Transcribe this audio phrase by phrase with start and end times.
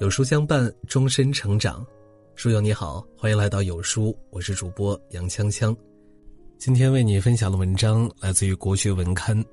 [0.00, 1.86] 有书相伴，终身成长。
[2.34, 5.76] 书友你好，欢迎来到有书，我是主播杨锵锵。
[6.56, 9.44] 今天为你分享的文章来自于国学文刊。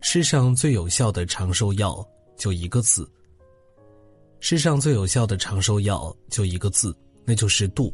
[0.00, 2.06] 世上最有效的长寿药
[2.36, 3.10] 就一个字。
[4.38, 7.92] 世上最有效的长寿药就一个字，那就是度。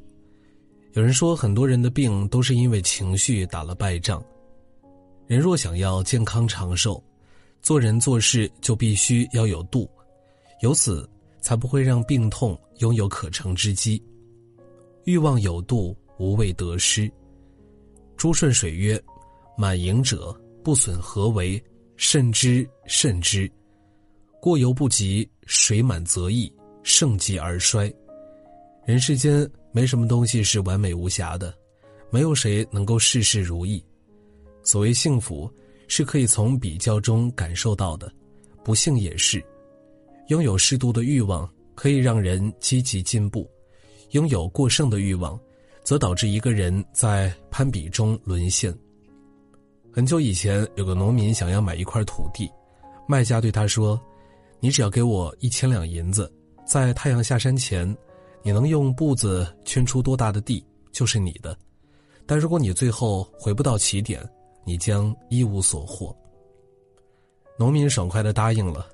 [0.92, 4.22] 有人说，很多人的病都是因为情绪打了败仗。
[5.26, 7.02] 人若想要健康长寿，
[7.62, 9.90] 做人做事就必须要有度，
[10.60, 11.08] 由此。
[11.46, 14.02] 才不会让病痛拥有可乘之机。
[15.04, 17.08] 欲望有度，无畏得失。
[18.16, 19.00] 朱顺水曰
[19.56, 21.62] ：“满盈者，不损何为？
[21.96, 23.48] 慎之，慎之。
[24.40, 27.94] 过犹不及，水满则溢，盛极而衰。
[28.84, 31.56] 人世间没什么东西是完美无瑕的，
[32.10, 33.80] 没有谁能够事事如意。
[34.64, 35.48] 所谓幸福，
[35.86, 38.12] 是可以从比较中感受到的，
[38.64, 39.40] 不幸也是。”
[40.28, 43.48] 拥有适度的欲望可以让人积极进步，
[44.10, 45.38] 拥有过剩的欲望，
[45.84, 48.76] 则导致一个人在攀比中沦陷。
[49.92, 52.50] 很久以前，有个农民想要买一块土地，
[53.08, 54.00] 卖家对他说
[54.58, 56.30] ：“你只要给我一千两银子，
[56.66, 57.96] 在太阳下山前，
[58.42, 60.62] 你能用步子圈出多大的地
[60.92, 61.56] 就是你的。
[62.26, 64.28] 但如果你最后回不到起点，
[64.64, 66.14] 你将一无所获。”
[67.56, 68.86] 农民爽快的答应了。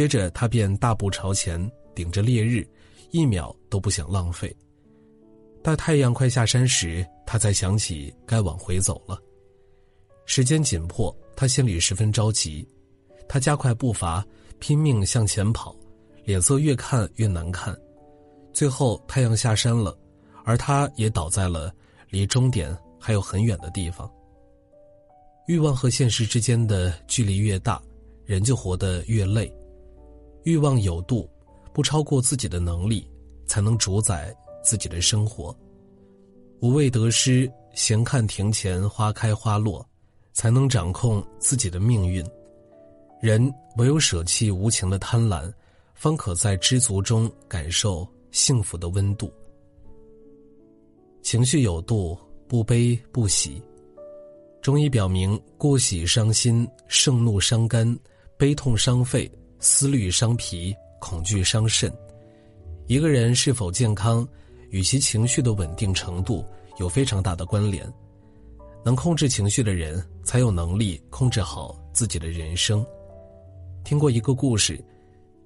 [0.00, 2.66] 接着，他便大步朝前，顶着烈日，
[3.10, 4.50] 一秒都不想浪费。
[5.62, 9.20] 待太阳快下山时，他才想起该往回走了。
[10.24, 12.66] 时间紧迫，他心里十分着急。
[13.28, 14.26] 他加快步伐，
[14.58, 15.76] 拼命向前跑，
[16.24, 17.78] 脸色越看越难看。
[18.54, 19.94] 最后，太阳下山了，
[20.46, 21.70] 而他也倒在了
[22.08, 24.10] 离终点还有很远的地方。
[25.46, 27.82] 欲望和现实之间的距离越大，
[28.24, 29.52] 人就活得越累。
[30.44, 31.28] 欲望有度，
[31.72, 33.08] 不超过自己的能力，
[33.46, 35.54] 才能主宰自己的生活。
[36.60, 39.86] 无畏得失，闲看庭前花开花落，
[40.32, 42.24] 才能掌控自己的命运。
[43.20, 45.52] 人唯有舍弃无情的贪婪，
[45.94, 49.32] 方可在知足中感受幸福的温度。
[51.22, 52.16] 情绪有度，
[52.48, 53.62] 不悲不喜。
[54.62, 57.98] 中医表明，过喜伤心，盛怒伤肝，
[58.36, 59.30] 悲痛伤肺。
[59.60, 61.92] 思虑伤脾，恐惧伤肾。
[62.86, 64.26] 一个人是否健康，
[64.70, 66.44] 与其情绪的稳定程度
[66.78, 67.86] 有非常大的关联。
[68.82, 72.84] 能控制情绪的人，才有能力控制好自己的人生。
[73.84, 74.82] 听过一个故事，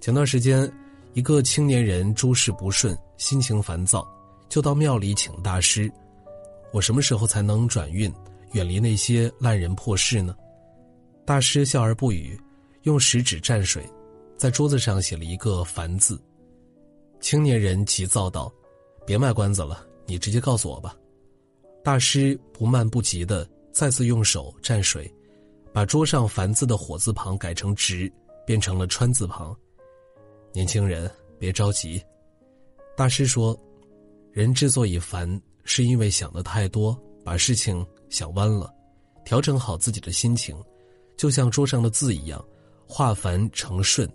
[0.01, 0.71] 前段时间，
[1.15, 4.09] 一个青年人诸事不顺，心情烦躁，
[4.49, 5.91] 就到庙里请大师
[6.73, 8.13] ：“我什么时候才能转运，
[8.53, 10.37] 远离那些烂人破事呢？”
[11.27, 12.41] 大师笑而不语，
[12.83, 13.85] 用食指蘸水。
[14.37, 16.21] 在桌子上写了一个“烦”字，
[17.21, 18.53] 青年人急躁道
[19.07, 20.97] ：“别卖关子了，你直接告诉我吧。”
[21.83, 25.11] 大师不慢不急的再次用手蘸水，
[25.73, 28.13] 把桌上“烦”字的火字旁改成“直”，
[28.47, 29.57] 变成了“川”字旁。
[30.53, 32.03] 年轻人，别着急。
[32.97, 33.59] 大师说
[34.33, 38.73] ：“人之所以烦，是因为想的太多，把事情想弯了。
[39.25, 40.57] 调整好自己的心情，
[41.17, 42.45] 就像桌上的字一样，
[42.87, 44.09] 化繁成顺。”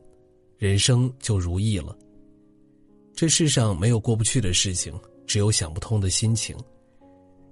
[0.59, 1.97] 人生就如意了。
[3.15, 4.93] 这世上没有过不去的事情，
[5.25, 6.53] 只有想不通的心情。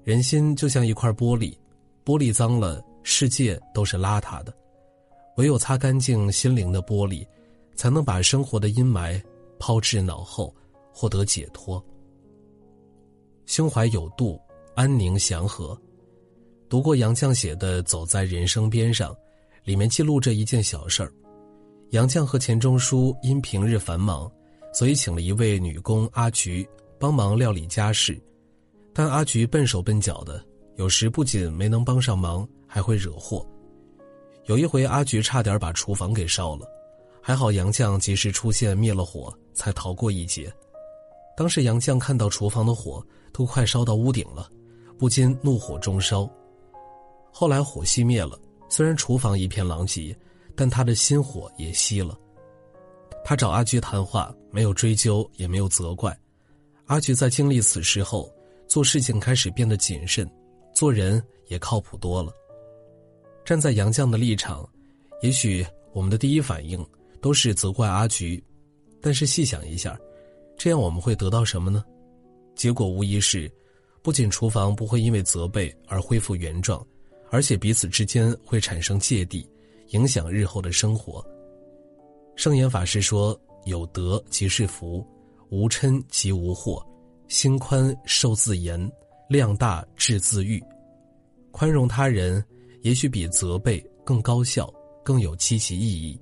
[0.03, 1.55] 人心就像一块玻璃，
[2.03, 4.53] 玻璃脏了，世界都是邋遢的。
[5.37, 7.25] 唯有擦干净心灵的玻璃，
[7.75, 9.21] 才能把生活的阴霾
[9.57, 10.53] 抛至脑后，
[10.91, 11.81] 获得解脱。
[13.45, 14.37] 胸怀有度，
[14.75, 15.79] 安宁祥和。
[16.67, 19.13] 读过杨绛写的《走在人生边上》，
[19.63, 21.13] 里面记录着一件小事儿。
[21.91, 24.29] 杨绛和钱钟书因平日繁忙，
[24.73, 26.67] 所以请了一位女工阿菊
[26.99, 28.21] 帮忙料理家事。
[28.93, 30.43] 但阿菊笨手笨脚的，
[30.75, 33.47] 有时不仅没能帮上忙，还会惹祸。
[34.47, 36.67] 有一回，阿菊差点把厨房给烧了，
[37.21, 40.53] 还好杨绛及时出现灭了火，才逃过一劫。
[41.37, 43.01] 当时杨绛看到厨房的火
[43.31, 44.49] 都快烧到屋顶了，
[44.97, 46.29] 不禁怒火中烧。
[47.31, 48.37] 后来火熄灭了，
[48.67, 50.13] 虽然厨房一片狼藉。
[50.57, 52.19] 但他的心火也熄了。
[53.23, 56.17] 他找阿菊谈话，没有追究，也没有责怪。
[56.87, 58.33] 阿菊在经历此事后，
[58.67, 60.27] 做事情开始变得谨慎，
[60.73, 62.33] 做人也靠谱多了。
[63.45, 64.67] 站在杨绛的立场，
[65.21, 66.83] 也许我们的第一反应
[67.21, 68.43] 都是责怪阿菊，
[68.99, 69.99] 但是细想一下，
[70.57, 71.85] 这样我们会得到什么呢？
[72.55, 73.51] 结果无疑是，
[74.01, 76.83] 不仅厨房不会因为责备而恢复原状，
[77.29, 79.47] 而且彼此之间会产生芥蒂。
[79.89, 81.25] 影响日后的生活。
[82.35, 85.05] 圣严法师说：“有德即是福，
[85.49, 86.83] 无嗔即无惑，
[87.27, 88.79] 心宽受自严，
[89.27, 90.63] 量大治自愈。
[91.51, 92.43] 宽容他人，
[92.83, 94.71] 也许比责备更高效，
[95.03, 96.19] 更有积极意义。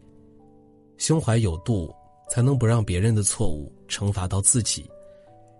[0.97, 1.93] 胸怀有度，
[2.29, 4.89] 才能不让别人的错误惩罚到自己，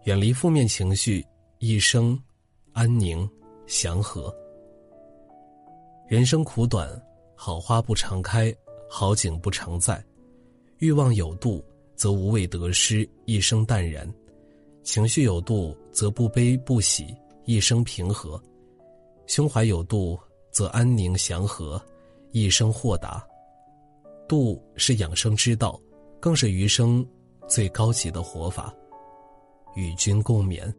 [0.06, 1.26] 远离负面情绪，
[1.60, 2.18] 一生
[2.72, 3.30] 安宁
[3.68, 4.34] 祥和。
[6.08, 6.90] 人生苦短，
[7.36, 8.56] 好花不常开，
[8.90, 10.04] 好景不常在。
[10.80, 11.64] 欲望有度，
[11.96, 14.08] 则无畏得失，一生淡然；
[14.84, 17.16] 情绪有度，则不悲不喜，
[17.46, 18.42] 一生平和；
[19.28, 20.18] 胸怀有度，
[20.52, 21.82] 则安宁祥和，
[22.32, 23.26] 一生豁达。
[24.28, 25.80] 度是养生之道，
[26.20, 27.06] 更是余生
[27.48, 28.74] 最高级的活法。
[29.76, 30.74] 与君共勉。